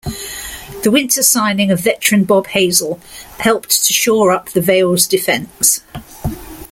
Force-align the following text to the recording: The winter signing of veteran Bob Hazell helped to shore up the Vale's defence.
The 0.81 0.89
winter 0.89 1.21
signing 1.21 1.69
of 1.69 1.81
veteran 1.81 2.23
Bob 2.23 2.47
Hazell 2.47 2.99
helped 3.37 3.85
to 3.85 3.93
shore 3.93 4.31
up 4.31 4.49
the 4.49 4.59
Vale's 4.59 5.05
defence. 5.05 5.83